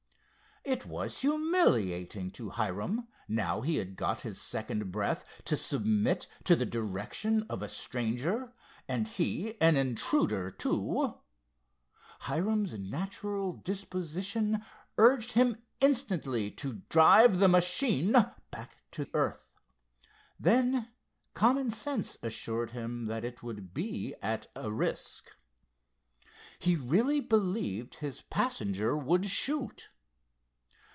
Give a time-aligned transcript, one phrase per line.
[0.63, 6.55] It was humiliating to Hiram, now he had got his second breath, to submit to
[6.55, 8.53] the dictation of a stranger,
[8.87, 11.15] and he an intruder, too.
[12.19, 14.63] Hiram's natural disposition
[14.99, 18.13] urged him instantly to drive the machine
[18.51, 19.49] back to earth.
[20.39, 20.89] Then
[21.33, 25.31] common sense assured him that it would be at a risk.
[26.59, 29.89] He really believed his passenger would shoot.